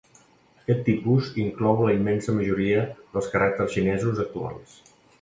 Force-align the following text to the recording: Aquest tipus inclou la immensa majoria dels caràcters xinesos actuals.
Aquest 0.61 0.79
tipus 0.87 1.29
inclou 1.43 1.83
la 1.89 1.95
immensa 1.99 2.37
majoria 2.39 2.83
dels 2.97 3.31
caràcters 3.37 3.79
xinesos 3.81 4.27
actuals. 4.29 4.79